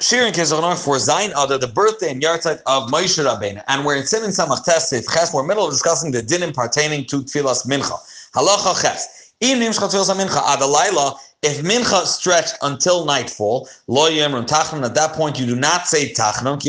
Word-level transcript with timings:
Shirin 0.00 0.32
Kizonor 0.32 0.82
for 0.82 0.96
Zayin 0.96 1.28
Adar, 1.32 1.58
the 1.58 1.68
birthday 1.68 2.10
and 2.10 2.22
yahrzeit 2.22 2.62
of 2.64 2.88
Moshe 2.88 3.22
Rabbeinu, 3.22 3.62
and 3.68 3.84
we're 3.84 3.96
in 3.96 4.06
Simin 4.06 4.30
Samach 4.30 4.64
Tesif 4.64 5.04
Ches. 5.12 5.34
We're 5.34 5.42
middle 5.42 5.66
of 5.66 5.72
discussing 5.72 6.10
the 6.10 6.22
dinim 6.22 6.54
pertaining 6.54 7.04
to 7.04 7.18
Tfilas 7.18 7.66
Mincha. 7.66 7.98
Halacha 8.34 8.80
Ches. 8.80 9.34
Even 9.42 9.62
Nimshcha 9.62 9.90
Tfilas 9.90 10.16
Mincha 10.16 10.40
Adalayla. 10.40 11.18
If 11.42 11.62
mincha 11.62 12.04
stretched 12.04 12.56
until 12.60 13.06
nightfall, 13.06 13.66
lo 13.86 14.10
yemrim 14.10 14.46
tachnon. 14.46 14.84
At 14.84 14.94
that 14.94 15.14
point, 15.14 15.38
you 15.38 15.46
do 15.46 15.56
not 15.56 15.88
say 15.88 16.12
tachnon. 16.12 16.60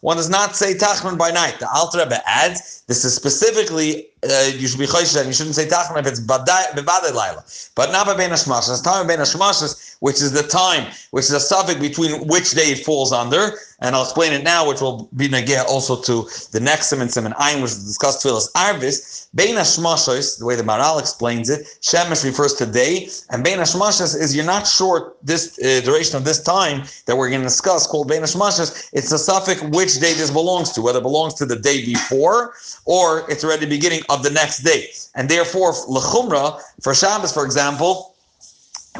One 0.00 0.16
does 0.16 0.30
not 0.30 0.54
say 0.54 0.74
tachnon 0.74 1.18
by 1.18 1.32
night. 1.32 1.58
The 1.58 1.68
Alter 1.68 1.98
Rebbe 1.98 2.20
adds 2.24 2.82
this 2.86 3.04
is 3.04 3.14
specifically 3.14 4.06
uh, 4.24 4.50
you 4.56 4.68
should 4.68 4.78
be 4.78 4.86
choishish 4.86 5.16
and 5.16 5.26
you 5.26 5.32
shouldn't 5.32 5.56
say 5.56 5.66
tachnon 5.66 5.98
if 5.98 6.06
it's 6.06 6.20
bebadei 6.20 7.12
laila, 7.12 7.44
but 7.74 7.90
not 7.90 8.06
by 8.06 8.14
bein 8.14 8.30
hashmashas. 8.30 8.82
Time 8.82 9.06
bein 9.06 9.18
hashmashas, 9.18 9.96
which 10.00 10.16
is 10.16 10.32
the 10.32 10.42
time, 10.42 10.86
which 11.10 11.24
is 11.24 11.32
a 11.32 11.40
suffix 11.40 11.80
between 11.80 12.26
which 12.28 12.52
day 12.52 12.70
it 12.70 12.84
falls 12.84 13.12
under, 13.12 13.52
and 13.80 13.96
I'll 13.96 14.04
explain 14.04 14.32
it 14.32 14.44
now, 14.44 14.68
which 14.68 14.80
will 14.80 15.08
be 15.16 15.28
negeh 15.28 15.64
also 15.64 16.00
to 16.02 16.28
the 16.52 16.60
next 16.60 16.88
sim 16.88 17.00
and 17.00 17.10
sim 17.10 17.26
and 17.26 17.34
ayin, 17.36 17.62
which 17.62 17.72
is 17.72 17.84
discussed 17.84 18.24
tefillas 18.24 18.52
arvis. 18.52 19.26
Bein 19.34 19.56
hashmashas, 19.56 20.38
the 20.38 20.44
way 20.44 20.54
the 20.54 20.62
Maral 20.62 21.00
explains 21.00 21.48
it, 21.50 21.66
shemesh 21.80 22.24
refers 22.24 22.54
to 22.54 22.66
day, 22.66 23.08
and 23.32 23.42
bein 23.42 23.58
hashmashas 23.58 24.14
is 24.14 24.36
you're 24.36 24.44
not 24.44 24.66
sure 24.66 25.14
this 25.22 25.58
uh, 25.58 25.80
duration 25.82 26.16
of 26.16 26.24
this 26.24 26.42
time 26.42 26.82
that 27.06 27.16
we're 27.16 27.30
going 27.30 27.40
to 27.40 27.46
discuss 27.46 27.86
called 27.86 28.06
bein 28.06 28.20
hashmashas. 28.20 28.90
It's 28.92 29.10
a 29.10 29.18
suffix 29.18 29.62
which 29.62 29.94
day 30.00 30.12
this 30.12 30.30
belongs 30.30 30.70
to, 30.72 30.82
whether 30.82 30.98
it 30.98 31.02
belongs 31.02 31.34
to 31.34 31.46
the 31.46 31.56
day 31.56 31.84
before 31.84 32.52
or 32.84 33.24
it's 33.30 33.42
already 33.42 33.64
beginning 33.64 34.02
of 34.10 34.22
the 34.22 34.30
next 34.30 34.58
day. 34.58 34.88
And 35.14 35.28
therefore, 35.28 35.72
lechumra 35.72 36.60
for 36.82 36.94
Shabbos, 36.94 37.32
for 37.32 37.44
example, 37.46 38.14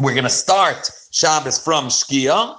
we're 0.01 0.15
going 0.15 0.25
to 0.25 0.31
start 0.31 0.91
Shabbos 1.11 1.63
from 1.63 1.89
Shkia, 1.89 2.57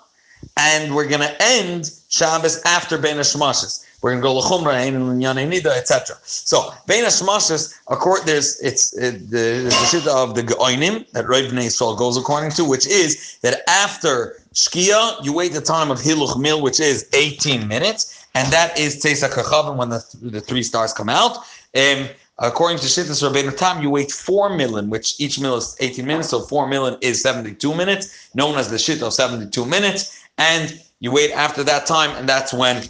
and 0.57 0.93
we're 0.93 1.07
going 1.07 1.21
to 1.21 1.35
end 1.41 1.89
Shabbos 2.09 2.61
after 2.65 2.99
Ben 2.99 3.17
Hashmashis. 3.17 3.82
We're 4.03 4.19
going 4.19 4.21
to 4.21 4.27
go 4.27 4.41
lechumra 4.41 4.73
and 4.85 5.21
nida, 5.21 5.77
etc. 5.77 6.17
So 6.23 6.73
Ben 6.87 7.05
Hashmashis, 7.05 7.73
course, 7.85 8.21
there's 8.23 8.59
it's 8.59 8.91
it, 8.97 9.31
the, 9.31 9.63
the 9.63 9.69
shita 9.69 10.07
of 10.07 10.35
the 10.35 10.43
Geoinim 10.43 11.09
that 11.11 11.25
Rav 11.25 11.45
Yisrael 11.45 11.97
goes 11.97 12.17
according 12.17 12.51
to, 12.51 12.65
which 12.65 12.85
is 12.85 13.39
that 13.43 13.61
after 13.69 14.41
Shkia, 14.53 15.23
you 15.23 15.31
wait 15.31 15.53
the 15.53 15.61
time 15.61 15.89
of 15.89 15.99
Hiluch 15.99 16.37
Mil, 16.37 16.61
which 16.61 16.81
is 16.81 17.07
18 17.13 17.65
minutes, 17.65 18.27
and 18.35 18.51
that 18.51 18.77
is 18.77 19.01
Tesa 19.01 19.29
Kachavim 19.29 19.77
when 19.77 19.87
the, 19.87 20.05
the 20.21 20.41
three 20.41 20.63
stars 20.63 20.93
come 20.93 21.09
out. 21.09 21.37
Um, 21.75 22.09
According 22.39 22.79
to 22.79 22.87
Shittas 22.87 23.21
Rabbeinu 23.21 23.55
Tam, 23.55 23.83
you 23.83 23.91
wait 23.91 24.11
four 24.11 24.49
milin, 24.49 24.89
which 24.89 25.19
each 25.19 25.39
mill 25.39 25.55
is 25.55 25.77
18 25.79 26.03
minutes, 26.03 26.29
so 26.29 26.41
four 26.41 26.67
milin 26.67 26.97
is 26.99 27.21
72 27.21 27.75
minutes, 27.75 28.31
known 28.33 28.57
as 28.57 28.71
the 28.71 28.79
Shit 28.79 29.03
of 29.03 29.13
72 29.13 29.63
minutes, 29.65 30.19
and 30.39 30.81
you 30.99 31.11
wait 31.11 31.31
after 31.31 31.63
that 31.63 31.85
time, 31.85 32.09
and 32.17 32.27
that's 32.27 32.51
when 32.51 32.83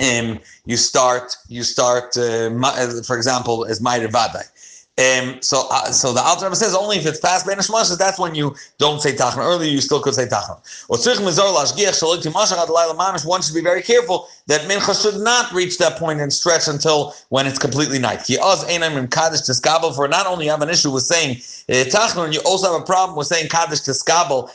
um, 0.00 0.40
you 0.64 0.76
start, 0.76 1.36
you 1.48 1.62
start, 1.62 2.16
uh, 2.16 2.50
uh 2.50 3.02
for 3.02 3.16
example, 3.16 3.64
as 3.66 3.80
Ma'ir 3.80 4.08
Vadai. 4.08 4.44
Um, 4.98 5.40
so, 5.40 5.68
uh, 5.70 5.90
so 5.90 6.12
the 6.12 6.20
Alter 6.20 6.44
Rebbe 6.44 6.56
says 6.56 6.74
only 6.74 6.98
if 6.98 7.06
it's 7.06 7.18
past 7.18 7.46
Ben 7.46 7.56
Hashmashas, 7.56 7.96
that's 7.96 8.18
when 8.18 8.34
you 8.34 8.54
don't 8.76 9.00
say 9.00 9.14
Tachna. 9.14 9.38
Earlier, 9.38 9.70
you 9.70 9.80
still 9.80 10.02
could 10.02 10.14
say 10.14 10.26
Tachna. 10.26 10.60
One 13.26 13.40
should 13.42 13.54
be 13.54 13.62
very 13.62 13.82
careful 13.82 14.28
that 14.48 14.60
Mincha 14.62 15.02
should 15.02 15.18
not 15.22 15.50
reach 15.52 15.78
that 15.78 15.96
point 15.96 16.20
and 16.20 16.30
stretch 16.30 16.68
until 16.68 17.14
when 17.30 17.46
it's 17.46 17.58
completely 17.58 17.98
night. 17.98 18.26
For 18.26 20.08
not 20.08 20.26
only 20.26 20.46
have 20.46 20.60
an 20.60 20.68
issue 20.68 20.90
with 20.90 21.04
saying 21.04 21.36
uh, 21.70 21.88
Tachna, 21.88 22.30
you 22.30 22.40
also 22.44 22.70
have 22.70 22.82
a 22.82 22.84
problem 22.84 23.16
with 23.16 23.28
saying 23.28 23.48
Kaddish 23.48 23.80
Tiskabel 23.80 24.50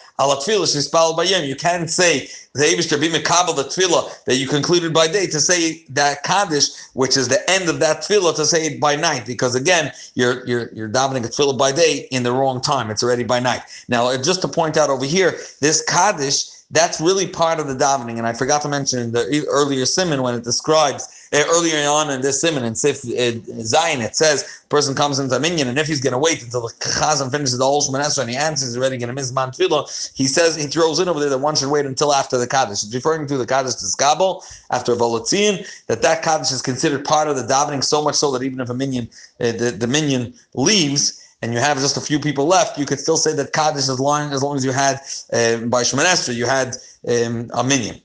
You 1.47 1.55
can't 1.55 1.89
say 1.89 2.29
the 2.57 2.97
be 2.97 3.09
Mekabel 3.09 3.55
the 3.55 3.63
Tfilah 3.63 4.23
that 4.25 4.35
you 4.35 4.47
concluded 4.47 4.93
by 4.93 5.07
day 5.07 5.27
to 5.27 5.39
say 5.39 5.85
that 5.89 6.23
Kaddish, 6.23 6.69
which 6.93 7.17
is 7.17 7.27
the 7.27 7.47
end 7.49 7.69
of 7.69 7.79
that 7.79 7.97
Tfilah, 7.97 8.35
to 8.35 8.45
say 8.45 8.65
it 8.65 8.79
by 8.79 8.95
night, 8.95 9.25
because 9.25 9.55
again, 9.55 9.91
you're 10.15 10.45
you're 10.45 10.69
you're 10.73 10.89
davening 10.89 11.25
a 11.25 11.29
Tfilah 11.29 11.57
by 11.57 11.71
day 11.71 12.07
in 12.11 12.23
the 12.23 12.31
wrong 12.31 12.61
time. 12.61 12.89
It's 12.89 13.03
already 13.03 13.23
by 13.23 13.39
night. 13.39 13.61
Now, 13.87 14.07
uh, 14.07 14.21
just 14.21 14.41
to 14.41 14.47
point 14.47 14.77
out 14.77 14.89
over 14.89 15.05
here, 15.05 15.37
this 15.61 15.83
Kaddish 15.83 16.51
that's 16.71 16.99
really 16.99 17.27
part 17.27 17.59
of 17.59 17.67
the 17.67 17.75
davening. 17.75 18.17
And 18.17 18.27
I 18.27 18.33
forgot 18.33 18.61
to 18.63 18.67
mention 18.69 18.99
in 18.99 19.11
the 19.11 19.45
earlier 19.47 19.85
simon 19.85 20.21
when 20.21 20.35
it 20.35 20.43
describes 20.43 21.16
earlier 21.33 21.87
on 21.89 22.09
in 22.09 22.21
this 22.21 22.41
simon 22.41 22.63
in 22.63 22.75
Sif 22.75 22.97
uh, 23.05 23.39
Zion, 23.63 24.01
it 24.01 24.15
says 24.15 24.63
person 24.69 24.95
comes 24.95 25.19
into 25.19 25.35
a 25.35 25.39
minyan, 25.39 25.67
and 25.67 25.77
if 25.77 25.87
he's 25.87 26.01
going 26.01 26.13
to 26.13 26.17
wait 26.17 26.43
until 26.43 26.61
the 26.61 26.73
chazan 26.79 27.31
finishes 27.31 27.57
the 27.57 27.63
whole 27.63 27.81
Shemanesra 27.81 28.21
and 28.21 28.29
he 28.29 28.35
answers, 28.35 28.69
he's 28.69 28.77
already 28.77 28.97
going 28.97 29.09
to 29.09 29.13
miss 29.13 29.31
man 29.31 29.49
tefillah. 29.49 30.11
He 30.15 30.25
says 30.25 30.55
he 30.55 30.67
throws 30.67 30.99
in 30.99 31.07
over 31.07 31.19
there 31.19 31.29
that 31.29 31.37
one 31.37 31.55
should 31.55 31.71
wait 31.71 31.85
until 31.85 32.13
after 32.13 32.37
the 32.37 32.47
kaddish. 32.47 32.83
It's 32.83 32.93
referring 32.93 33.27
to 33.27 33.37
the 33.37 33.45
kaddish 33.45 33.75
to 33.75 33.85
skabel 33.85 34.43
after 34.71 34.95
volatzin 34.95 35.67
that 35.87 36.01
that 36.01 36.23
kaddish 36.23 36.51
is 36.51 36.61
considered 36.61 37.05
part 37.05 37.27
of 37.27 37.35
the 37.35 37.43
davening 37.43 37.83
so 37.83 38.03
much 38.03 38.15
so 38.15 38.31
that 38.31 38.43
even 38.43 38.59
if 38.59 38.69
a 38.69 38.73
minyan 38.73 39.09
uh, 39.39 39.51
the, 39.51 39.75
the 39.77 39.87
minyan 39.87 40.33
leaves 40.53 41.23
and 41.41 41.53
you 41.53 41.59
have 41.59 41.77
just 41.77 41.97
a 41.97 42.01
few 42.01 42.19
people 42.19 42.45
left, 42.45 42.77
you 42.77 42.85
could 42.85 42.99
still 42.99 43.17
say 43.17 43.33
that 43.33 43.53
Kaddish 43.53 43.89
as 43.89 43.99
long 43.99 44.33
as, 44.33 44.41
long 44.41 44.55
as 44.55 44.65
you 44.65 44.71
had, 44.71 44.95
uh, 45.33 45.65
by 45.67 45.83
Shemanestra, 45.83 46.33
you 46.33 46.45
had 46.45 46.75
um, 47.07 47.49
a 47.53 47.63
minyan. 47.63 48.01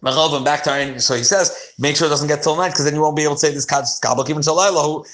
Back 0.00 0.62
to 0.64 1.00
so 1.00 1.14
he 1.14 1.24
says, 1.24 1.72
make 1.78 1.96
sure 1.96 2.06
it 2.06 2.10
doesn't 2.10 2.28
get 2.28 2.42
till 2.42 2.56
night 2.56 2.68
because 2.68 2.84
then 2.84 2.94
you 2.94 3.00
won't 3.00 3.16
be 3.16 3.24
able 3.24 3.34
to 3.34 3.40
say 3.40 3.52
this 3.52 3.64
kabbalah 3.64 4.28
even 4.28 4.42
shalayla 4.42 4.84
who 4.84 5.04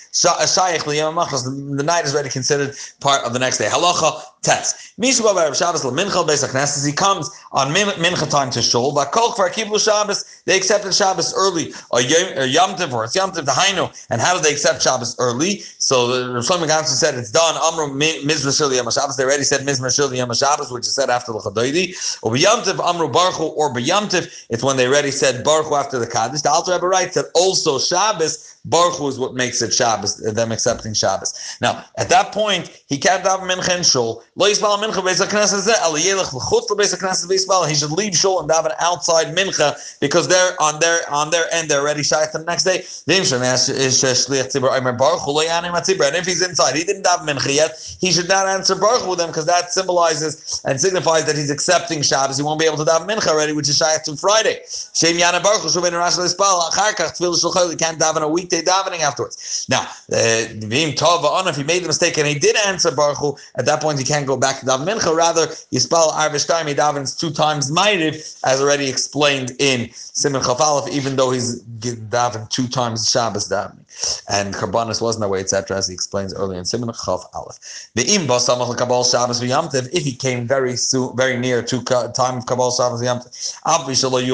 the 1.76 1.82
night 1.82 2.04
is 2.04 2.14
already 2.14 2.28
considered 2.28 2.76
part 3.00 3.24
of 3.24 3.32
the 3.32 3.38
next 3.38 3.58
day. 3.58 3.66
Halacha 3.66 4.22
test. 4.44 4.94
Mishu 5.00 5.24
Rav 5.24 5.56
Shabbos 5.56 5.82
lemincha 5.82 6.24
beis 6.26 6.46
Knesset. 6.46 6.86
He 6.86 6.92
comes 6.92 7.28
on 7.52 7.74
mincha 7.74 8.30
time 8.30 8.50
to 8.50 8.62
shul. 8.62 8.94
Vakol 8.94 9.34
for 9.34 9.48
kiblu 9.48 9.82
Shabbos. 9.82 10.42
They 10.44 10.56
accepted 10.56 10.94
Shabbos 10.94 11.34
early. 11.34 11.72
Or 11.90 12.00
Yom 12.00 12.76
Tov 12.76 12.92
or 12.92 13.08
Yom 13.14 13.32
Tov 13.32 13.46
Hainu. 13.46 14.06
And 14.10 14.20
how 14.20 14.36
do 14.36 14.42
they 14.42 14.52
accept 14.52 14.82
Shabbos 14.82 15.16
early? 15.18 15.60
So 15.78 16.12
uh, 16.12 16.32
the 16.34 16.40
Shlomo 16.40 16.68
Gamson 16.68 16.96
said 16.96 17.14
it's 17.14 17.30
done. 17.30 17.56
Amru 17.56 17.98
Mizra 17.98 18.52
Shili 18.52 18.76
Yom 18.76 18.90
Shabbos. 18.90 19.16
They 19.16 19.24
already 19.24 19.44
said 19.44 19.62
Mizra 19.62 19.88
Shili 19.88 20.18
Yom 20.18 20.32
Shabbos, 20.32 20.70
which 20.70 20.86
is 20.86 20.94
said 20.94 21.10
after 21.10 21.32
the 21.32 21.38
Chadaydi. 21.38 22.18
Or 22.22 22.36
Yom 22.36 22.60
Tov 22.60 22.86
Amru 22.86 23.08
Baruch 23.08 23.40
or 23.40 23.78
Yom 23.80 24.08
Tov. 24.08 24.46
It's 24.50 24.62
when 24.62 24.73
they 24.78 24.86
already 24.86 25.10
said 25.10 25.44
Baruch 25.44 25.72
after 25.72 25.98
the 25.98 26.06
Kaddish. 26.06 26.42
The 26.42 26.50
Alter 26.50 26.72
Rebbe 26.72 26.86
writes 26.86 27.14
that 27.14 27.26
also 27.34 27.78
Shabbos 27.78 28.54
Baruch 28.66 28.94
Hu 28.94 29.08
is 29.08 29.18
what 29.18 29.34
makes 29.34 29.60
it 29.60 29.74
Shabbos, 29.74 30.16
them 30.16 30.50
accepting 30.50 30.94
Shabbos. 30.94 31.34
Now, 31.60 31.84
at 31.98 32.08
that 32.08 32.32
point, 32.32 32.70
he 32.88 32.96
can't 32.96 33.22
have 33.22 33.40
mincha 33.40 33.76
in 33.76 33.82
shul. 33.82 34.24
He 34.36 34.54
should 37.74 37.90
leave 37.90 38.16
shul 38.16 38.40
and 38.40 38.48
daven 38.48 38.74
outside 38.80 39.36
mincha 39.36 39.98
because 40.00 40.28
they're 40.28 40.62
on 40.62 40.80
their 40.80 41.00
on 41.10 41.28
their 41.28 41.44
end. 41.52 41.68
They're 41.68 41.82
already 41.82 42.02
shy 42.02 42.24
the 42.32 42.38
next 42.38 42.64
day. 42.64 42.84
And 46.06 46.16
if 46.16 46.26
he's 46.26 46.42
inside, 46.42 46.74
he 46.74 46.84
didn't 46.84 47.02
daven 47.02 47.26
mincha 47.28 47.54
yet. 47.54 47.96
He 48.00 48.12
should 48.12 48.28
not 48.28 48.48
answer 48.48 48.74
Baruch 48.74 49.06
with 49.06 49.18
them 49.18 49.28
because 49.28 49.44
that 49.44 49.72
symbolizes 49.72 50.62
and 50.64 50.80
signifies 50.80 51.26
that 51.26 51.36
he's 51.36 51.50
accepting 51.50 52.00
Shabbos. 52.00 52.38
He 52.38 52.42
won't 52.42 52.58
be 52.58 52.64
able 52.64 52.78
to 52.78 52.84
daven 52.84 53.06
mincha 53.06 53.28
already, 53.28 53.52
which 53.52 53.68
is 53.68 53.76
shy 53.76 53.94
to 54.06 54.16
Friday. 54.16 54.60
Shem 54.94 55.16
Yana 55.16 55.42
Baruch 55.42 55.62
Hu 55.62 55.70
He 57.70 57.76
can't 57.76 57.98
daven 57.98 58.22
a 58.22 58.28
weekday 58.28 58.62
davening 58.62 59.00
afterwards. 59.00 59.66
Now, 59.69 59.82
uh, 59.82 60.44
Vim 60.54 60.92
Tova 60.92 61.47
if 61.47 61.56
he 61.56 61.62
made 61.62 61.82
the 61.82 61.88
mistake 61.88 62.19
and 62.19 62.26
he 62.26 62.38
did 62.38 62.56
answer 62.66 62.91
Baruch 62.91 63.19
Hu, 63.19 63.36
at 63.56 63.66
that 63.66 63.80
point 63.80 63.98
he 63.98 64.04
can't 64.04 64.26
go 64.26 64.36
back 64.36 64.60
to 64.60 64.66
daven 64.66 64.86
mincha. 64.86 65.14
Rather, 65.14 65.47
Yispal 65.72 66.12
Arvish 66.12 66.47
time 66.47 66.66
he 66.66 66.75
davens 66.75 67.19
two 67.19 67.30
times 67.30 67.70
Ma'ariv, 67.70 68.41
as 68.44 68.60
already 68.60 68.88
explained 68.88 69.52
in 69.58 69.91
Simon 69.92 70.42
Chaf 70.42 70.60
Aleph, 70.60 70.92
even 70.92 71.16
though 71.16 71.31
he's 71.31 71.62
daven 71.62 72.48
two 72.48 72.69
times 72.69 73.10
Shabbos 73.10 73.48
davening. 73.48 73.81
And 74.28 74.54
Karbanis 74.54 75.00
wasn't 75.00 75.22
that 75.22 75.28
way, 75.28 75.41
etc., 75.41 75.76
as 75.76 75.88
he 75.88 75.94
explains 75.94 76.34
earlier 76.34 76.58
in 76.58 76.64
Simon 76.64 76.92
Chaf 76.92 77.25
Aleph. 77.34 77.58
The 77.94 78.04
Imba 78.04 78.38
Samach 78.38 78.76
Kabal 78.76 79.04
Shabbos 79.04 79.41
V'Yamtiv, 79.41 79.88
if 79.92 80.04
he 80.04 80.12
came 80.12 80.46
very 80.46 80.76
soon, 80.76 81.16
very 81.16 81.36
near 81.36 81.62
to 81.62 81.82
time 81.82 82.38
of 82.38 82.46
Kabal 82.46 82.76
Shabbos 82.76 83.02
V'Yamtiv, 83.02 83.60
Abvi 83.62 83.99
Shalom 83.99 84.25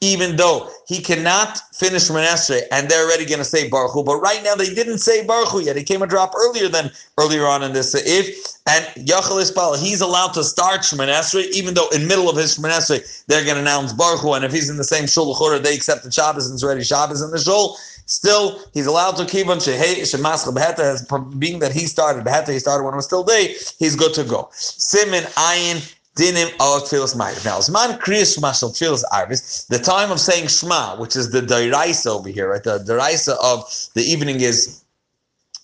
Even 0.00 0.36
though 0.36 0.70
he 0.86 1.00
cannot 1.00 1.58
finish 1.74 2.08
Menashe 2.08 2.60
and 2.70 2.88
they're 2.88 3.04
already 3.04 3.24
going 3.24 3.38
to 3.38 3.44
say 3.44 3.68
Baruch 3.68 3.92
Hu, 3.92 4.04
but 4.04 4.18
right 4.20 4.42
now 4.44 4.54
they 4.54 4.72
didn't 4.72 4.98
say 4.98 5.26
Baruch 5.26 5.48
Hu 5.48 5.60
yet. 5.60 5.76
He 5.76 5.82
came 5.82 6.02
a 6.02 6.06
drop 6.06 6.32
earlier 6.36 6.68
than 6.68 6.90
earlier 7.18 7.46
on 7.46 7.62
in 7.62 7.72
this. 7.72 7.94
If 7.94 8.58
and 8.68 8.84
Yachal 9.06 9.42
Ispal, 9.42 9.78
he's 9.78 10.00
allowed 10.00 10.34
to 10.34 10.44
start 10.44 10.82
Shemon 10.82 11.08
even 11.52 11.74
though 11.74 11.88
in 11.88 12.06
middle 12.06 12.28
of 12.28 12.36
his 12.36 12.58
Shemon 12.58 13.24
they're 13.26 13.44
going 13.44 13.56
to 13.56 13.60
announce 13.60 13.92
Baruch 13.92 14.20
Hu, 14.20 14.34
and 14.34 14.44
if 14.44 14.52
he's 14.52 14.70
in 14.70 14.76
the 14.76 14.84
same 14.84 15.06
Shul 15.06 15.34
they 15.60 15.74
accept 15.74 16.04
the 16.04 16.12
Shabbos 16.12 16.46
and 16.46 16.54
it's 16.54 16.62
already 16.62 16.84
Shabbos 16.84 17.22
in 17.22 17.30
the 17.30 17.38
Shul. 17.38 17.76
Still, 18.08 18.58
he's 18.72 18.86
allowed 18.86 19.16
to 19.18 19.26
keep 19.26 19.48
on 19.48 19.58
Shemaschel 19.58 20.54
Beheta, 20.54 21.38
being 21.38 21.58
that 21.58 21.72
he 21.72 21.80
started 21.80 22.24
Beheta, 22.24 22.54
he 22.54 22.58
started 22.58 22.84
when 22.84 22.94
it 22.94 22.96
was 22.96 23.04
still 23.04 23.22
day. 23.22 23.54
He's 23.78 23.96
good 23.96 24.14
to 24.14 24.24
go. 24.24 24.48
Simin 24.52 25.24
Ayin 25.34 25.94
dinim 26.18 26.48
of 26.54 26.82
tefillas 26.82 27.14
ma'ariv. 27.14 27.44
Now, 27.44 27.58
zman 27.58 27.98
kriyas 28.00 28.38
mashal 28.38 28.70
tefillas 28.70 29.04
arvis, 29.12 29.66
the 29.68 29.78
time 29.78 30.10
of 30.10 30.20
saying 30.20 30.48
shema, 30.48 30.96
which 30.96 31.16
is 31.16 31.30
the 31.30 31.40
deraisa 31.40 32.06
over 32.06 32.28
here, 32.28 32.50
right? 32.50 32.62
The 32.62 32.80
deraisa 32.80 33.36
of 33.42 33.64
the 33.94 34.02
evening 34.02 34.40
is 34.40 34.82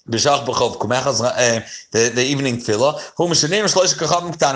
The 0.06 0.18
evening 2.26 2.58
tefillah. 2.58 3.00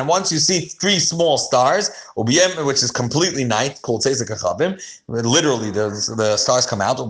Once 0.07 0.31
you 0.33 0.39
see 0.39 0.61
three 0.61 0.99
small 0.99 1.39
stars, 1.39 1.91
which 2.17 2.83
is 2.83 2.91
completely 2.91 3.45
night, 3.45 3.81
called 3.81 4.03
kachavim. 4.03 4.79
Literally, 5.09 5.71
the 5.71 5.89
the 6.19 6.37
stars 6.37 6.67
come 6.67 6.83
out. 6.83 7.01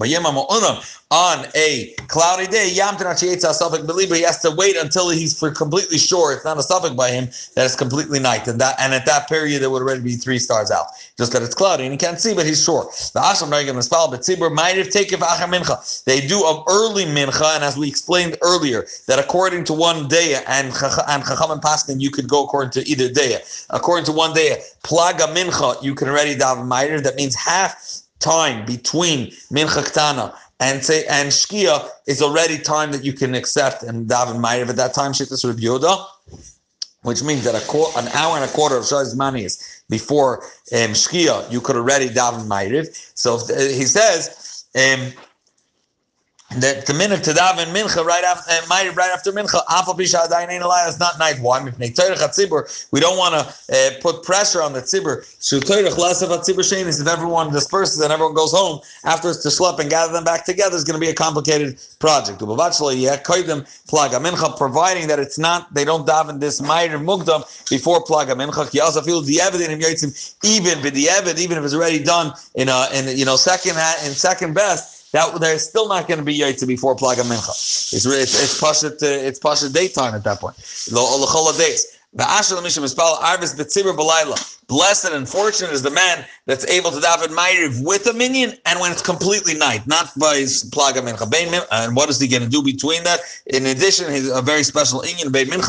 On 1.11 1.47
a 1.57 1.95
cloudy 2.09 2.47
day, 2.47 2.71
believer. 3.87 4.15
He 4.15 4.23
has 4.23 4.41
to 4.43 4.51
wait 4.51 4.77
until 4.77 5.09
he's 5.09 5.37
for 5.37 5.51
completely 5.51 5.97
sure 5.97 6.35
it's 6.35 6.45
not 6.45 6.59
a 6.59 6.61
suffik 6.61 6.95
by 6.95 7.11
him 7.11 7.31
that 7.55 7.65
it's 7.65 7.75
completely 7.75 8.21
night, 8.21 8.47
and 8.47 8.61
that 8.61 8.77
and 8.79 8.93
at 8.93 9.07
that 9.07 9.27
period 9.27 9.63
there 9.63 9.71
would 9.71 9.83
already 9.83 10.03
be 10.03 10.17
three 10.17 10.39
stars 10.39 10.71
out. 10.71 10.89
Just 11.17 11.33
that 11.33 11.43
it's 11.43 11.55
cloudy 11.55 11.85
and 11.85 11.93
he 11.93 11.99
can't 11.99 12.21
see, 12.21 12.35
but 12.35 12.47
he's 12.47 12.63
sure. 12.63 12.85
The 13.15 13.21
mispal 13.21 14.13
betzibur 14.13 14.53
might 14.53 14.77
have 14.77 14.91
taken. 14.91 15.19
They 16.05 16.21
do 16.27 16.45
of 16.47 16.63
early 16.69 17.07
mincha, 17.07 17.57
and 17.57 17.65
as 17.65 17.77
we 17.77 17.89
explained 17.89 18.28
explained 18.29 18.39
earlier 18.43 18.87
that 19.07 19.19
according 19.19 19.65
to 19.65 19.73
one 19.73 20.09
day 20.09 20.35
and 20.47 20.69
and 21.09 21.25
Chacham 21.25 21.51
and 21.51 21.63
Paskin, 21.63 22.01
you 22.01 22.11
could 22.11 22.29
go 22.29 22.45
according 22.45 22.71
to 22.73 22.89
either 22.89 23.09
day. 23.13 23.39
According 23.71 24.05
to 24.07 24.13
one 24.13 24.35
day, 24.35 24.63
Plaga 24.85 25.35
Mincha, 25.35 25.83
you 25.83 25.95
can 25.95 26.09
already 26.09 26.35
daven 26.35 26.67
Ma'ir. 26.69 27.03
That 27.03 27.17
means 27.17 27.35
half 27.35 27.75
time 28.21 28.65
between 28.67 29.29
Mincha 29.53 29.83
Ktana 29.85 30.35
and 30.61 30.85
say 30.85 31.05
and 31.07 31.31
Shkia 31.31 31.89
is 32.07 32.21
already 32.23 32.59
time 32.59 32.93
that 32.93 33.05
you 33.05 33.13
can 33.13 33.35
accept 33.35 33.83
and 33.83 34.09
daven 34.09 34.41
Ma'ir. 34.41 34.69
At 34.69 34.77
that 34.77 34.95
time, 34.95 35.13
Shittas 35.13 35.45
Rabbi 35.45 35.61
Yoda, 35.61 36.05
which 37.03 37.23
means 37.23 37.45
that 37.45 37.55
a 37.55 37.67
qu- 37.67 37.93
an 37.97 38.09
hour 38.09 38.37
and 38.37 38.45
a 38.45 38.53
quarter 38.53 38.77
of 38.77 38.85
Shaz 38.85 39.17
money 39.17 39.45
is 39.45 39.83
before 39.89 40.43
um, 40.73 40.93
Shkia, 40.95 41.51
you 41.51 41.61
could 41.61 41.77
already 41.77 42.09
daven 42.09 42.47
Ma'ir. 42.47 42.87
So 43.15 43.37
uh, 43.37 43.59
he 43.59 43.85
says. 43.85 44.45
Um, 44.75 45.13
the, 46.51 46.83
the 46.87 46.95
minute 46.95 47.23
to 47.25 47.33
daven 47.33 47.67
mincha 47.75 48.03
right 48.03 48.25
after 48.25 48.51
uh, 48.51 48.63
right 48.95 49.11
after 49.13 49.31
mincha 49.33 49.63
afal 49.67 49.95
pisha 49.95 50.27
adayin 50.27 50.49
ain't 50.49 50.63
alive. 50.63 50.89
It's 50.89 50.99
not 50.99 51.19
night. 51.19 51.39
Why? 51.41 51.63
We 51.63 53.01
don't 53.01 53.19
want 53.19 53.35
to 53.35 53.75
uh, 53.75 53.91
put 54.01 54.23
pressure 54.23 54.63
on 54.63 54.73
the 54.73 54.81
tzibur. 54.81 55.27
Of 56.23 56.31
a 56.31 56.39
tzibur 56.39 56.65
shein 56.65 56.87
is 56.87 57.01
if 57.01 57.07
everyone 57.07 57.53
disperses 57.53 58.01
and 58.01 58.11
everyone 58.11 58.35
goes 58.35 58.53
home 58.53 58.81
afterwards 59.05 59.43
to 59.43 59.49
schlep 59.49 59.79
and 59.79 59.91
gather 59.91 60.11
them 60.11 60.25
back 60.25 60.47
together 60.47 60.75
is 60.75 60.85
going 60.85 60.99
to 60.99 61.01
be 61.01 61.11
a 61.11 61.15
complicated 61.15 61.79
project. 61.99 62.41
mincha, 62.41 64.57
providing 64.57 65.09
that 65.09 65.19
it's 65.19 65.39
not 65.39 65.75
they 65.75 65.85
don't 65.85 66.07
daven 66.07 66.41
this 66.41 66.63
ma'ir 66.63 66.99
mugdam 67.05 67.45
before 67.69 68.03
plaga 68.03 68.31
mincha. 68.31 68.73
He 68.73 68.81
also 68.81 69.03
feels 69.03 69.27
the 69.27 69.43
evidence 69.43 70.35
even 70.43 70.81
but 70.81 70.95
the 70.95 71.11
evidence 71.11 71.43
even 71.43 71.59
if 71.59 71.65
it's 71.65 71.75
already 71.75 72.03
done 72.03 72.33
in 72.55 72.71
a 72.71 72.89
in 72.95 73.19
you 73.19 73.27
know 73.27 73.37
second 73.37 73.77
in 74.07 74.13
second 74.13 74.55
best 74.55 74.98
that 75.13 75.41
there's 75.41 75.67
still 75.69 75.89
not 75.89 76.07
going 76.07 76.19
to 76.19 76.25
be 76.25 76.39
yaitza 76.39 76.67
before 76.67 76.95
plaga 76.97 77.23
mincha. 77.23 77.51
It's 77.95 78.05
it's 78.07 78.43
it's 78.43 78.61
pasha 78.61 78.97
it's 79.01 79.39
pasha 79.39 79.69
daytime 79.69 80.15
at 80.15 80.25
that 80.25 80.41
point. 80.41 80.57
The 80.57 81.01
days. 81.59 81.98
Blessed 82.19 82.51
and 85.05 85.29
fortunate 85.29 85.73
is 85.73 85.83
the 85.83 85.91
man 85.91 86.25
that's 86.47 86.67
able 86.67 86.91
to 86.91 86.99
daven 86.99 87.29
Ma'ariv 87.29 87.87
with 87.87 88.09
a 88.09 88.13
minyan 88.13 88.55
and 88.67 88.81
when 88.81 88.91
it's 88.91 89.01
completely 89.01 89.55
night, 89.55 89.87
not 89.87 90.11
by 90.19 90.39
his 90.39 90.65
plaga 90.65 91.01
mincha. 91.01 91.31
And 91.71 91.95
what 91.95 92.11
is 92.11 92.19
he 92.19 92.27
going 92.27 92.43
to 92.43 92.49
do 92.49 92.61
between 92.61 93.05
that? 93.05 93.21
In 93.47 93.67
addition, 93.67 94.13
he's 94.13 94.29
a 94.29 94.43
very 94.43 94.65
special 94.65 95.03
inyan. 95.03 95.27
And 95.27 95.33
between 95.33 95.61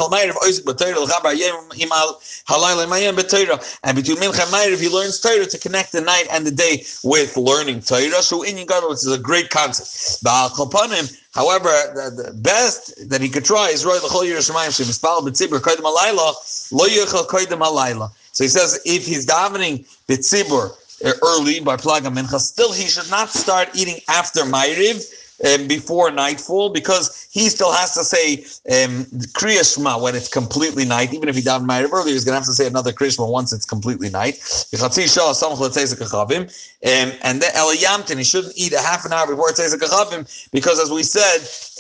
mincha 4.18 4.50
Ma'ariv, 4.50 4.80
he 4.80 4.90
learns 4.90 5.20
Torah 5.20 5.46
to 5.46 5.58
connect 5.60 5.92
the 5.92 6.02
night 6.02 6.26
and 6.32 6.48
the 6.48 6.52
day 6.52 6.84
with 7.04 7.38
learning 7.38 7.82
Torah. 7.82 8.24
So 8.24 8.44
inyan 8.44 8.66
gadol, 8.68 8.90
which 8.90 9.06
is 9.06 9.12
a 9.12 9.20
great 9.20 9.52
concept. 9.52 10.24
However, 11.40 11.70
the, 11.96 12.24
the, 12.24 12.34
best 12.34 13.10
that 13.10 13.22
he 13.22 13.30
could 13.30 13.46
try 13.46 13.70
is 13.70 13.86
Roy 13.86 13.96
L'chol 13.96 14.28
Yerushalayim 14.28 14.76
Shemispal 14.76 15.22
B'tzibur 15.26 15.62
Koydem 15.62 15.88
Alayla 15.90 16.34
Lo 16.74 16.86
Yechel 16.86 17.26
Koydem 17.28 17.62
Alayla. 17.66 18.12
So 18.34 18.44
he 18.44 18.50
says 18.50 18.78
if 18.84 19.06
he's 19.06 19.26
davening 19.26 19.88
B'tzibur 20.10 20.72
uh, 21.06 21.14
early 21.24 21.62
by 21.62 21.78
Plaga 21.78 22.14
Mincha, 22.14 22.42
still 22.42 22.74
he 22.74 22.88
should 22.88 23.10
not 23.10 23.30
start 23.30 23.70
eating 23.74 24.02
after 24.10 24.42
Ma'iriv 24.42 24.98
um, 25.46 25.68
before 25.68 26.12
nightfall 26.12 26.70
because 26.70 27.28
he 27.32 27.50
still 27.50 27.72
has 27.72 27.94
to 27.94 28.04
say 28.04 28.44
um, 28.72 29.06
when 30.02 30.16
it's 30.16 30.28
completely 30.28 30.86
night. 30.86 31.14
Even 31.14 31.30
if 31.30 31.36
he 31.36 31.42
davened 31.42 31.68
Ma'ariv 31.68 31.92
earlier, 31.92 32.14
he's 32.14 32.26
going 32.26 32.34
to 32.34 32.40
have 32.40 32.46
to 32.46 32.54
say 32.54 32.68
another 32.68 32.92
Kriya 32.92 33.16
Shema 33.16 33.28
once 33.30 33.54
it's 33.54 33.66
completely 33.66 34.10
night. 34.10 34.40
Um, 36.82 37.12
and 37.22 37.42
then 37.42 37.52
Eliyamtin, 37.54 38.18
he 38.18 38.24
shouldn't 38.24 38.54
eat 38.58 38.74
a 38.74 38.80
half 38.80 39.06
an 39.06 39.14
hour 39.14 39.28
before 39.28 39.50
Kachavim 39.50 40.50
because, 40.52 40.80
as 40.80 40.90
we 40.92 41.04
said, 41.04 41.40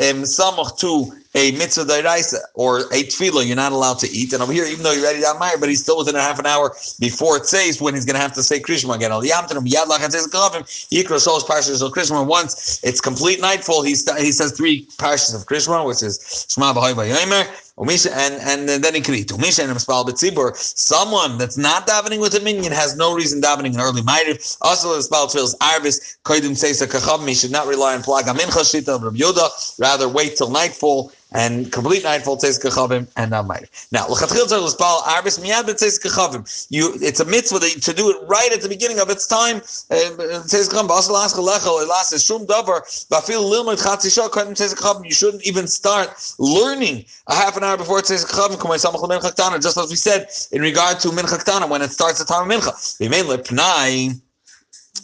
um, 0.09 0.23
Samach 0.23 0.77
to 0.79 1.11
a 1.35 1.51
mitzvah 1.51 1.85
dairaisa 1.85 2.39
or 2.55 2.79
a 2.79 3.03
tefillah, 3.03 3.45
you're 3.45 3.55
not 3.55 3.71
allowed 3.71 3.99
to 3.99 4.09
eat. 4.09 4.33
And 4.33 4.41
over 4.41 4.51
here, 4.51 4.65
even 4.65 4.83
though 4.83 4.91
you're 4.91 5.03
ready 5.03 5.21
to 5.21 5.33
Meyer, 5.39 5.57
but 5.59 5.69
he's 5.69 5.81
still 5.81 5.97
within 5.97 6.15
a 6.15 6.21
half 6.21 6.39
an 6.39 6.45
hour 6.45 6.75
before 6.99 7.37
it 7.37 7.45
says 7.45 7.79
when 7.79 7.93
he's 7.93 8.05
going 8.05 8.15
to 8.15 8.21
have 8.21 8.33
to 8.33 8.43
say 8.43 8.57
again. 8.57 8.81
Um 8.81 8.89
of 11.81 11.93
Krishma. 11.93 12.25
Once 12.25 12.79
it's 12.83 13.01
complete 13.01 13.41
nightfall, 13.41 13.83
he, 13.83 13.91
he 13.91 14.31
says 14.31 14.51
three 14.51 14.85
parshas 14.97 15.35
of 15.35 15.45
Krishma, 15.45 15.85
which 15.85 16.03
is 16.03 16.45
Shema 16.49 16.73
B'Hai 16.73 16.93
V'Yomer, 16.93 17.47
and, 17.79 18.69
and 18.69 18.83
then 18.83 18.95
he 18.95 19.01
can 19.01 19.15
eat. 19.15 19.29
Someone 19.29 21.37
that's 21.37 21.57
not 21.57 21.87
davening 21.87 22.19
with 22.19 22.35
a 22.35 22.41
minyan 22.41 22.73
has 22.73 22.97
no 22.97 23.15
reason 23.15 23.41
davening 23.41 23.75
an 23.75 23.79
early 23.79 24.01
Ma'ariv. 24.01 24.57
Also, 24.61 24.95
the 24.95 25.01
spell 25.01 25.29
feels 25.29 25.55
Arvis, 25.57 26.17
Koidim 26.25 26.51
Seisa 26.51 26.87
Kachavim, 26.87 27.27
he 27.27 27.35
should 27.35 27.51
not 27.51 27.67
rely 27.67 27.95
on 27.95 28.01
Plaga 28.01 28.35
Shita 28.35 28.89
of 28.89 29.03
Rabbi 29.03 29.17
Yoda, 29.17 29.79
rather 29.79 30.09
wait 30.09 30.35
till 30.35 30.49
nightfall 30.49 31.11
and 31.31 31.71
complete 31.71 32.03
takes 32.03 32.57
kachavim 32.57 33.07
and 33.15 33.31
not. 33.31 33.47
Now, 33.91 34.07
l'chatchil 34.07 34.45
tzarich 34.45 34.75
l'spal 34.75 35.01
arbis 35.01 35.39
miyad 35.39 35.63
b'tzeis 35.63 36.01
kachavim. 36.01 36.67
You, 36.69 36.93
it's 37.01 37.19
a 37.19 37.25
mitzvah 37.25 37.59
that, 37.59 37.75
you, 37.75 37.81
to 37.81 37.93
do 37.93 38.09
it 38.09 38.17
right 38.27 38.51
at 38.51 38.61
the 38.61 38.69
beginning 38.69 38.99
of 38.99 39.09
its 39.09 39.27
time. 39.27 39.57
Uh, 39.57 40.09
tzeis 40.49 40.69
kachavim 40.69 40.87
b'asal 40.89 41.15
aschal 41.15 41.47
lechel 41.47 41.85
elas 41.85 42.11
is 42.13 42.23
shum 42.23 42.45
davar 42.47 42.81
b'afil 43.09 43.43
lilmud 43.51 43.81
chatzi 43.83 44.13
shah 44.13 44.27
tzeis 44.29 44.73
kachavim. 44.73 45.05
You 45.05 45.11
shouldn't 45.11 45.45
even 45.45 45.67
start 45.67 46.09
learning 46.39 47.05
a 47.27 47.35
half 47.35 47.57
an 47.57 47.63
hour 47.63 47.77
before 47.77 48.01
tzeis 48.01 48.25
kachavim 48.25 48.57
kumay 48.57 48.77
samach. 48.77 49.61
Just 49.61 49.77
as 49.77 49.89
we 49.89 49.95
said 49.95 50.27
in 50.51 50.61
regard 50.61 50.99
to 50.99 51.09
mincha 51.09 51.43
ktana 51.43 51.69
when 51.69 51.81
it 51.81 51.91
starts 51.91 52.19
the 52.19 52.25
time 52.25 52.49
of 52.49 52.57
mincha. 52.57 52.73
V'mein 52.99 53.25
lepnai 53.25 54.19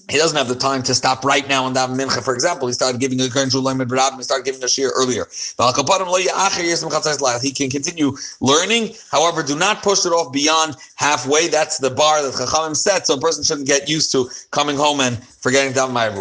he 0.09 0.17
doesn't 0.17 0.37
have 0.37 0.47
the 0.47 0.55
time 0.55 0.83
to 0.83 0.93
stop 0.93 1.25
right 1.25 1.47
now 1.49 1.65
and 1.65 1.75
daven 1.75 1.97
mincha. 1.99 2.23
For 2.23 2.33
example, 2.33 2.67
he 2.67 2.73
started 2.73 2.99
giving 2.99 3.19
a 3.21 3.29
kern 3.29 3.49
shulayim 3.49 3.81
and 3.81 4.17
he 4.17 4.23
started 4.23 4.45
giving 4.45 4.63
a 4.63 4.67
shir 4.67 4.91
earlier. 4.95 5.25
He 7.41 7.51
can 7.51 7.69
continue 7.69 8.15
learning. 8.39 8.95
However, 9.11 9.41
do 9.41 9.55
not 9.55 9.81
push 9.81 10.05
it 10.05 10.09
off 10.09 10.31
beyond 10.31 10.75
halfway. 10.95 11.47
That's 11.47 11.79
the 11.79 11.89
bar 11.89 12.21
that 12.21 12.33
Chachamim 12.33 12.75
set, 12.75 13.07
so 13.07 13.15
a 13.15 13.19
person 13.19 13.43
shouldn't 13.43 13.67
get 13.67 13.89
used 13.89 14.11
to 14.11 14.29
coming 14.51 14.75
home 14.77 14.99
and 14.99 15.17
forgetting 15.23 15.73
daven 15.73 15.93
ma'ariv. 15.93 16.15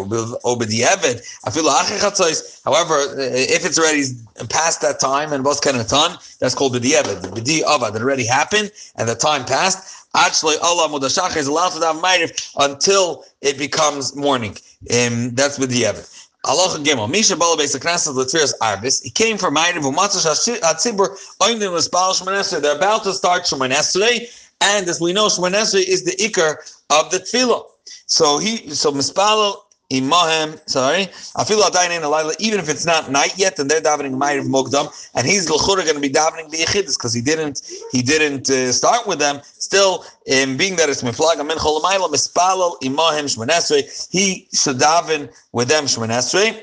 However, 2.65 2.95
if 3.17 3.65
it's 3.65 3.77
already 3.77 4.03
past 4.49 4.81
that 4.81 4.99
time 4.99 5.31
and 5.31 5.45
what's 5.45 5.59
kind 5.59 5.77
of 5.77 5.87
ton, 5.87 6.17
that's 6.39 6.55
called 6.55 6.73
the 6.73 6.79
diavad. 6.79 7.21
The 7.21 7.27
b'di 7.29 7.61
ava 7.61 7.91
that 7.91 8.01
already 8.01 8.25
happened 8.25 8.71
and 8.95 9.07
the 9.07 9.15
time 9.15 9.45
passed. 9.45 10.04
Actually, 10.15 10.55
Allah 10.57 10.87
Mudashach 10.87 11.35
is 11.35 11.47
allowed 11.47 11.69
to 11.69 11.85
have 11.85 11.97
Ma'ariv 11.97 12.53
until 12.57 13.25
it 13.41 13.57
becomes 13.57 14.15
morning. 14.15 14.51
Um, 14.93 15.31
that's 15.35 15.59
with 15.59 15.69
the 15.69 15.83
Evid. 15.83 16.09
Allah 16.45 16.77
Gimel. 16.79 17.09
Misha 17.09 17.35
Bala 17.35 17.57
Beis. 17.57 19.03
He 19.03 19.09
came 19.09 19.37
from 19.37 19.55
Ma'ariv 19.55 19.81
Umatzah 19.81 20.59
Hatzibur 20.61 21.09
L'Spal 21.41 22.13
Shemanesre. 22.13 22.61
They're 22.61 22.77
about 22.77 23.03
to 23.03 23.13
start 23.13 23.43
Shemanesre, 23.43 24.51
and 24.61 24.87
as 24.87 25.01
we 25.01 25.11
know, 25.11 25.27
Shemanesre 25.27 25.83
is 25.85 26.05
the 26.05 26.11
Iker 26.11 26.57
of 26.91 27.11
the 27.11 27.17
Tefillah. 27.17 27.65
So 28.05 28.37
he, 28.37 28.69
so 28.69 28.91
Mispalo 28.91 29.57
imahem, 29.91 30.59
sorry, 30.67 31.05
afilu 31.37 31.61
adayin 31.61 32.01
alayla, 32.01 32.35
even 32.39 32.59
if 32.59 32.69
it's 32.69 32.85
not 32.85 33.11
night 33.11 33.37
yet, 33.37 33.59
and 33.59 33.69
they're 33.69 33.81
davening 33.81 34.17
ma'ariv 34.17 34.47
mugdam, 34.47 34.91
and 35.13 35.27
he's 35.27 35.49
l'chura 35.49 35.83
going 35.83 35.95
to 35.95 35.99
be 35.99 36.09
davening 36.09 36.51
biyachidus 36.51 36.97
because 36.97 37.13
he 37.13 37.21
didn't 37.21 37.61
he 37.91 38.01
didn't 38.01 38.49
uh, 38.49 38.71
start 38.71 39.05
with 39.07 39.19
them. 39.19 39.41
Still, 39.65 40.05
in 40.27 40.57
being 40.57 40.75
that 40.75 40.89
it's 40.89 41.01
miflaga 41.01 41.43
min 41.45 41.57
cholamayla 41.57 42.07
mispalal 42.13 42.79
imahem 42.83 43.25
shmanesrei, 43.25 43.81
he 44.11 44.47
should 44.53 44.77
daven 44.77 45.33
with 45.53 45.69
them 45.69 45.85
shmanesrei. 45.85 46.61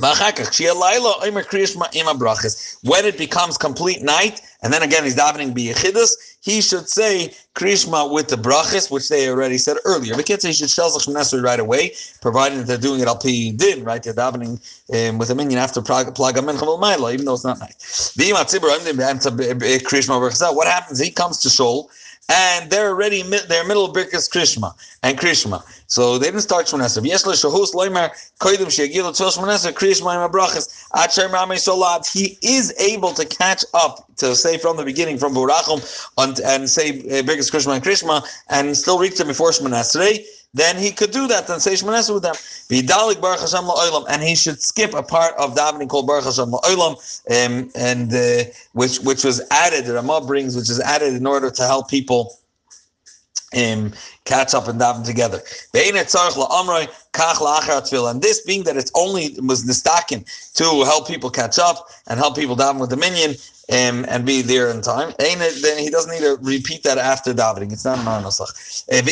When 0.00 0.14
it 3.04 3.18
becomes 3.18 3.58
complete 3.58 4.02
night, 4.02 4.40
and 4.62 4.72
then 4.72 4.82
again 4.82 5.04
he's 5.04 5.16
davening 5.16 5.52
biyachidus, 5.54 6.36
he 6.40 6.60
should 6.60 6.88
say 6.88 7.34
Krishma 7.56 8.12
with 8.12 8.28
the 8.28 8.36
brachas, 8.36 8.90
which 8.90 9.08
they 9.08 9.28
already 9.28 9.58
said 9.58 9.76
earlier. 9.84 10.14
The 10.14 10.22
kids 10.22 10.42
say 10.42 10.48
he 10.48 10.54
should 10.54 10.70
shell 10.70 10.90
Zach 10.90 11.42
right 11.42 11.58
away, 11.58 11.94
provided 12.20 12.58
that 12.58 12.66
they're 12.66 12.78
doing 12.78 13.00
it 13.00 13.08
al 13.08 13.16
din, 13.16 13.82
right? 13.84 14.00
They're 14.00 14.14
davening 14.14 14.60
um, 14.94 15.18
with 15.18 15.30
a 15.30 15.34
minyan 15.34 15.58
after 15.58 15.82
plaga 15.82 16.14
menchavel 16.14 17.12
even 17.12 17.26
though 17.26 17.34
it's 17.34 17.44
not 17.44 17.58
night. 17.58 17.74
What 20.54 20.66
happens? 20.68 20.98
He 21.00 21.10
comes 21.10 21.38
to 21.38 21.48
shul 21.48 21.90
and 22.28 22.70
they're 22.70 22.88
already 22.88 23.22
they're 23.22 23.64
middle 23.64 23.92
Birkas 23.92 24.30
Krishma 24.30 24.74
and 25.02 25.18
Krishma. 25.18 25.62
So 25.86 26.18
they 26.18 26.26
didn't 26.26 26.42
start 26.42 26.66
Shmoneser. 26.66 27.04
Yes, 27.04 27.24
Shahus 27.24 27.72
Loimer 27.72 28.10
Koidim 28.40 28.66
Shegilu 28.66 29.12
Tzil 29.12 29.32
Shmoneser 29.32 29.72
Krishma 29.72 30.24
and 30.24 30.32
Brachas 30.32 30.86
Acher 30.90 31.30
Mame 31.30 31.56
Solad. 31.56 32.10
He 32.10 32.38
is 32.42 32.74
able 32.78 33.12
to 33.12 33.24
catch 33.24 33.64
up 33.74 34.04
to 34.16 34.36
say 34.36 34.58
from 34.58 34.76
the 34.76 34.84
beginning 34.84 35.16
from 35.18 35.34
Burachim 35.34 35.80
and, 36.18 36.38
and 36.40 36.68
say 36.68 36.90
uh, 36.90 37.22
Birkas 37.22 37.50
Krishma 37.50 37.74
and 37.74 37.84
Krishma 37.84 38.22
and 38.50 38.76
still 38.76 38.98
reach 38.98 39.16
them 39.16 39.28
before 39.28 39.50
Shmoneser 39.50 40.22
then 40.54 40.78
he 40.78 40.90
could 40.90 41.10
do 41.10 41.26
that 41.28 41.48
and 41.50 41.60
say 41.60 41.74
Shemaneser 41.74 42.14
with 42.14 42.22
them. 42.22 42.34
Vidalik 42.34 43.20
Baruch 43.20 43.40
Hashem 43.40 43.64
la'olam, 43.64 44.06
and 44.08 44.22
he 44.22 44.34
should 44.34 44.62
skip 44.62 44.94
a 44.94 45.02
part 45.02 45.34
of 45.36 45.54
davening 45.54 45.88
called 45.88 46.06
Baruch 46.06 46.24
Hashem 46.24 46.50
la'olam, 46.50 46.94
um, 47.30 47.70
and 47.74 48.12
uh, 48.14 48.44
which 48.72 48.98
which 49.00 49.24
was 49.24 49.42
added. 49.50 49.84
The 49.84 49.94
Ramah 49.94 50.22
brings, 50.26 50.56
which 50.56 50.70
is 50.70 50.80
added 50.80 51.14
in 51.14 51.26
order 51.26 51.50
to 51.50 51.62
help 51.62 51.88
people 51.88 52.38
um, 53.56 53.92
catch 54.28 54.54
up 54.54 54.68
and 54.68 54.80
daven 54.80 55.04
together. 55.04 55.40
And 58.08 58.22
this 58.22 58.40
being 58.42 58.62
that 58.64 58.76
it's 58.76 58.92
only 58.94 59.34
was 59.40 59.64
nistakin 59.64 60.24
to 60.54 60.84
help 60.84 61.08
people 61.08 61.30
catch 61.30 61.58
up 61.58 61.88
and 62.06 62.18
help 62.18 62.36
people 62.36 62.56
daven 62.56 62.78
with 62.78 62.90
the 62.90 62.96
minyan, 62.96 63.34
um, 63.70 64.06
and 64.08 64.24
be 64.24 64.40
there 64.40 64.70
in 64.70 64.80
time. 64.80 65.12
Then 65.18 65.38
he 65.78 65.90
doesn't 65.90 66.10
need 66.10 66.22
to 66.22 66.38
repeat 66.40 66.84
that 66.84 66.96
after 66.96 67.34
davening. 67.34 67.70
It's 67.72 67.84
not. 67.84 67.98
Eh, 68.88 69.02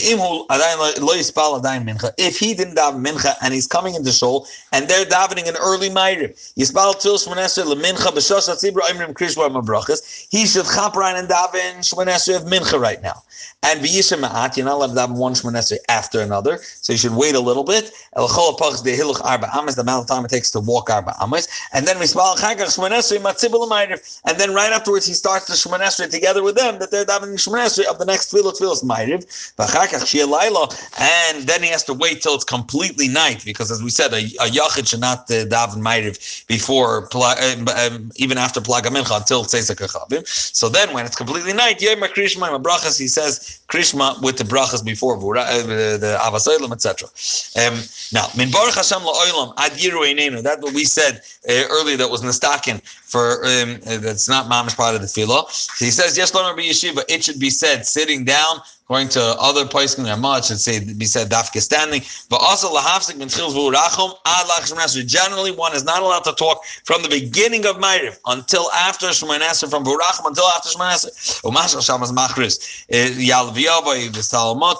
if 2.18 2.38
he 2.38 2.54
didn't 2.54 2.76
daven 2.76 3.06
mincha 3.06 3.34
and 3.42 3.52
he's 3.52 3.66
coming 3.66 3.94
into 3.94 4.12
shul 4.12 4.46
and 4.72 4.88
they're 4.88 5.04
davening 5.04 5.46
an 5.48 5.56
early 5.60 5.90
mabrachas. 9.50 10.26
He 10.30 10.46
should 10.46 10.66
chap 10.66 10.96
right 10.96 11.16
and 11.16 11.28
daven 11.28 11.80
shmoneser 11.80 12.36
of 12.36 12.44
mincha 12.44 12.80
right 12.80 13.02
now. 13.02 13.22
And 13.62 13.84
you're 13.84 14.64
not 14.64 14.74
allowed 14.76 14.94
to 14.94 15.05
daven 15.06 15.16
one 15.16 15.34
shmoneser 15.34 15.76
after 15.88 16.20
another, 16.20 16.58
so 16.80 16.92
you 16.92 16.98
should 16.98 17.14
wait 17.14 17.34
a 17.34 17.40
little 17.40 17.64
bit. 17.64 17.92
El 18.16 18.28
chol 18.28 18.56
apachs 18.56 18.82
de 18.82 18.96
hiluch 18.96 19.24
arba 19.24 19.48
amas, 19.56 19.74
the 19.74 19.82
amount 19.82 20.02
of 20.02 20.08
time 20.08 20.24
it 20.24 20.30
takes 20.30 20.50
to 20.50 20.60
walk 20.60 20.90
arba 20.90 21.14
amas, 21.20 21.48
and 21.72 21.86
then 21.86 21.96
mispal 21.96 22.36
chagach 22.36 22.76
shmoneser 22.76 23.18
matzibul 23.18 23.68
ma'ariv, 23.68 24.20
and 24.24 24.38
then 24.38 24.54
right 24.54 24.72
afterwards 24.72 25.06
he 25.06 25.14
starts 25.14 25.46
the 25.46 25.54
Shemon 25.54 25.80
Esrei 25.80 26.10
together 26.10 26.42
with 26.42 26.56
them 26.56 26.78
that 26.78 26.90
they're 26.90 27.04
davening 27.04 27.34
Shemon 27.34 27.66
of 27.88 27.98
the 27.98 28.04
next 28.04 28.32
Tfilah 28.32 28.56
Tfilas 28.58 28.82
Ma'ariv, 28.84 29.22
and 30.98 31.46
then 31.46 31.62
he 31.62 31.68
has 31.68 31.84
to 31.84 31.94
wait 31.94 32.22
till 32.22 32.34
it's 32.34 32.44
completely 32.44 33.08
night 33.08 33.44
because 33.44 33.70
as 33.70 33.82
we 33.82 33.90
said, 33.90 34.12
a, 34.12 34.18
a 34.18 34.48
Yachid 34.50 34.88
should 34.88 35.00
not 35.00 35.30
uh, 35.30 35.44
daven 35.46 35.82
Ma'ariv 35.82 36.46
before, 36.46 37.08
uh, 37.14 37.90
um, 37.92 38.10
even 38.16 38.38
after 38.38 38.60
Plaga 38.60 38.90
Mincha 38.94 39.16
until 39.16 39.44
Tzeisak. 39.44 39.76
So 40.54 40.68
then 40.68 40.92
when 40.92 41.06
it's 41.06 41.16
completely 41.16 41.52
night, 41.52 41.80
Yom 41.82 42.00
Krishma, 42.00 42.62
Brachas, 42.62 42.98
he 42.98 43.08
says 43.08 43.60
Krishma 43.68 44.20
with 44.22 44.38
the 44.38 44.44
Brachas 44.44 44.84
before, 44.84 44.95
uh, 45.02 45.62
the, 45.62 45.98
the 46.00 46.70
etc. 46.72 47.08
Um, 47.56 47.80
now, 48.12 48.26
Min 48.36 48.50
Baruch 48.50 48.74
Hashem 48.74 49.00
La'olam, 49.00 49.54
Ad 49.58 49.72
Yiru 49.72 50.42
That's 50.42 50.62
what 50.62 50.74
we 50.74 50.84
said 50.84 51.22
uh, 51.48 51.62
earlier 51.70 51.96
that 51.96 52.10
was 52.10 52.22
Nastakin 52.22 52.80
for, 53.06 53.44
um, 53.46 53.78
that's 53.84 54.28
not 54.28 54.46
mamish 54.46 54.76
part 54.76 54.94
of 54.94 55.00
the 55.00 55.06
tefillah. 55.06 55.48
So 55.50 55.84
he 55.84 55.90
says, 55.90 56.18
yes, 56.18 56.34
learn 56.34 56.56
yeshiva. 56.56 57.04
It 57.08 57.24
should 57.24 57.38
be 57.38 57.50
said 57.50 57.86
sitting 57.86 58.24
down. 58.24 58.60
According 58.86 59.08
to 59.08 59.20
other 59.40 59.66
places 59.66 59.98
in 59.98 60.04
Ramah, 60.04 60.38
it 60.38 60.44
should 60.44 60.60
say 60.60 60.78
be 60.78 61.06
said 61.06 61.28
dafka 61.28 61.60
standing. 61.60 62.02
But 62.30 62.36
also 62.36 62.72
lahafsik 62.72 63.16
min 63.16 63.26
v'urachom 63.26 64.14
ad 64.24 65.08
Generally, 65.08 65.52
one 65.56 65.74
is 65.74 65.82
not 65.82 66.02
allowed 66.02 66.22
to 66.22 66.32
talk 66.34 66.64
from 66.84 67.02
the 67.02 67.08
beginning 67.08 67.66
of 67.66 67.78
Ma'ariv 67.78 68.16
until 68.26 68.70
after 68.70 69.08
Esrei, 69.08 69.68
from 69.68 69.84
v'urachom 69.84 70.26
until 70.26 70.44
after 70.54 70.68
Shemon 70.68 70.92
Esrei. 70.94 71.42
Umashal 71.42 71.82
shamas 71.82 72.12
machris 72.12 72.84
yal 72.88 73.50
v'yavay 73.50 74.12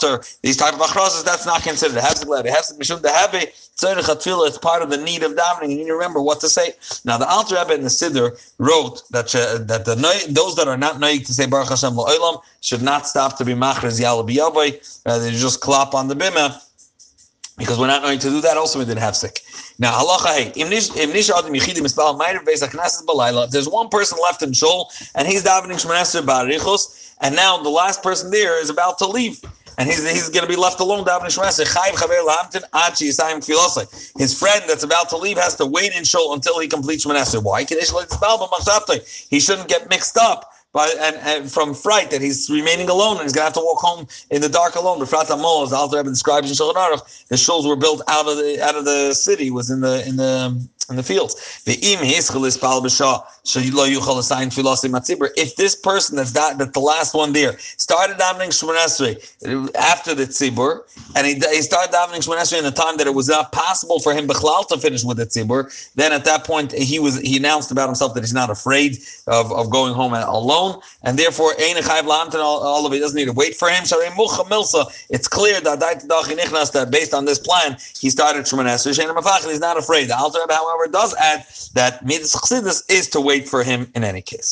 motor. 0.02 0.22
These 0.42 0.56
type 0.56 0.74
of 0.74 0.80
achrosses 0.80 1.24
that's 1.24 1.46
not 1.46 1.62
considered 1.62 1.98
hefsik 1.98 2.26
levi 2.26 2.48
hefsik 2.48 2.78
mishum 2.78 3.00
dehave 3.00 3.52
Tzorich 3.76 4.48
is 4.48 4.56
part 4.56 4.82
of 4.82 4.88
the 4.88 4.96
need 4.96 5.22
of 5.22 5.32
davening. 5.32 5.70
You 5.70 5.76
need 5.76 5.86
to 5.86 5.92
remember 5.92 6.22
what 6.22 6.40
to 6.40 6.48
say. 6.48 6.72
Now, 7.04 7.18
the 7.18 7.28
Alter 7.28 7.56
Rebbe 7.56 7.74
in 7.74 7.82
the 7.82 7.90
Siddur 7.90 8.40
wrote 8.58 9.02
that 9.10 9.34
uh, 9.34 9.58
that 9.64 9.84
the 9.84 9.94
those 10.30 10.56
that 10.56 10.66
are 10.66 10.78
not 10.78 10.96
noig 10.96 11.26
to 11.26 11.34
say 11.34 11.46
Baruch 11.46 11.68
Hashem 11.68 11.92
La'olam 11.92 12.42
should 12.62 12.80
not 12.80 13.06
stop 13.06 13.36
to 13.36 13.44
be 13.44 13.52
Machrez 13.52 14.00
Yala 14.00 14.26
B'Yavai. 14.26 15.00
Uh, 15.04 15.18
they 15.18 15.30
just 15.32 15.60
clap 15.60 15.92
on 15.92 16.08
the 16.08 16.14
bima 16.14 16.58
because 17.58 17.78
we're 17.78 17.86
not 17.86 18.02
going 18.02 18.18
to 18.18 18.30
do 18.30 18.40
that. 18.40 18.56
Also, 18.56 18.78
we 18.78 18.86
didn't 18.86 19.00
have 19.00 19.14
sick. 19.16 19.40
Now, 19.78 19.92
halacha 19.92 20.28
hey, 20.34 20.52
there's 23.50 23.68
one 23.68 23.88
person 23.88 24.18
left 24.22 24.42
in 24.42 24.52
shul, 24.54 24.90
and 25.14 25.28
he's 25.28 25.44
davening 25.44 25.84
Shmoneser 25.84 26.22
Barichos, 26.22 27.14
and 27.20 27.36
now 27.36 27.58
the 27.58 27.68
last 27.68 28.02
person 28.02 28.30
there 28.30 28.58
is 28.60 28.70
about 28.70 28.96
to 28.98 29.06
leave 29.06 29.42
and 29.78 29.88
he's, 29.88 30.08
he's 30.10 30.28
going 30.28 30.44
to 30.44 30.48
be 30.48 30.56
left 30.56 30.80
alone. 30.80 31.04
His 34.18 34.38
friend 34.38 34.64
that's 34.66 34.82
about 34.82 35.08
to 35.10 35.16
leave 35.16 35.38
has 35.38 35.54
to 35.56 35.66
wait 35.66 35.94
in 35.94 36.04
shul 36.04 36.32
until 36.34 36.58
he 36.58 36.68
completes 36.68 37.04
Shemanesir. 37.04 37.42
Why? 37.42 37.64
He 39.30 39.40
shouldn't 39.40 39.68
get 39.68 39.90
mixed 39.90 40.16
up 40.16 40.52
by, 40.72 40.88
and, 41.00 41.16
and, 41.16 41.50
from 41.50 41.74
fright 41.74 42.10
that 42.10 42.20
he's 42.20 42.50
remaining 42.50 42.88
alone 42.90 43.16
and 43.16 43.22
he's 43.22 43.32
going 43.32 43.42
to 43.42 43.46
have 43.46 43.54
to 43.54 43.60
walk 43.60 43.78
home 43.80 44.06
in 44.30 44.42
the 44.42 44.48
dark 44.48 44.74
alone. 44.74 44.98
The 44.98 45.06
Frat 45.06 45.28
Amol, 45.28 45.64
as 45.64 45.72
Alter 45.72 45.96
Rebbe 45.96 46.10
describes 46.10 46.50
in 46.50 46.54
Shulchan 46.54 46.74
Aruch, 46.74 47.28
the 47.28 47.36
shuls 47.36 47.66
were 47.66 47.76
built 47.76 48.02
out 48.08 48.28
of 48.28 48.36
the 48.36 48.62
out 48.62 48.76
of 48.76 48.84
the 48.84 49.14
city, 49.14 49.50
was 49.50 49.70
in 49.70 49.80
the 49.80 50.06
in 50.06 50.16
the 50.16 50.28
um, 50.28 50.68
in 50.90 50.96
the 50.96 51.02
fields. 51.02 51.62
If 55.36 55.56
this 55.56 55.76
person 55.76 56.16
that's 56.16 56.32
that 56.32 56.58
that 56.58 56.72
the 56.72 56.80
last 56.80 57.14
one 57.14 57.32
there 57.32 57.58
started 57.58 58.18
davening 58.18 58.50
Shemon 58.50 58.76
uh, 59.46 59.68
after 59.78 60.14
the 60.14 60.26
tzibur, 60.26 60.82
and 61.16 61.26
he, 61.26 61.34
he 61.34 61.62
started 61.62 61.92
davening 61.94 62.18
Shemon 62.18 62.58
in 62.58 62.66
a 62.66 62.70
time 62.70 62.98
that 62.98 63.06
it 63.06 63.14
was 63.14 63.28
not 63.28 63.50
possible 63.50 63.98
for 63.98 64.12
him 64.12 64.28
Bechlal 64.28 64.68
to 64.68 64.76
finish 64.76 65.02
with 65.02 65.16
the 65.16 65.26
tzibur, 65.26 65.72
then 65.94 66.12
at 66.12 66.26
that 66.26 66.44
point 66.44 66.72
he 66.72 66.98
was 66.98 67.18
he 67.20 67.38
announced 67.38 67.70
about 67.70 67.86
himself 67.88 68.12
that 68.14 68.20
he's 68.20 68.34
not 68.34 68.50
afraid 68.50 68.98
of, 69.26 69.50
of 69.50 69.70
going 69.70 69.94
home 69.94 70.12
alone, 70.12 70.80
and 71.02 71.18
therefore 71.18 71.54
all, 71.58 72.62
all 72.62 72.86
of 72.86 72.92
it 72.92 73.00
doesn't 73.00 73.16
need 73.16 73.24
to 73.24 73.32
wait 73.32 73.56
for 73.56 73.68
him. 73.70 73.82
It's 75.08 75.28
clear 75.28 75.60
that 75.62 75.80
that 75.80 76.90
based 76.90 77.14
on 77.14 77.24
this 77.24 77.38
plan 77.38 77.78
he 77.98 78.10
started 78.10 78.44
Shemon 78.44 78.66
He's 79.50 79.60
not 79.60 79.78
afraid. 79.78 80.08
The 80.08 80.18
Alter 80.18 80.40
however, 80.50 80.86
does 80.86 81.14
add 81.14 81.46
that 81.74 82.04
midas 82.04 82.84
is 82.88 83.08
to 83.10 83.20
wait 83.20 83.48
for 83.48 83.64
him 83.64 83.90
in 83.94 84.04
any 84.04 84.20
case. 84.20 84.44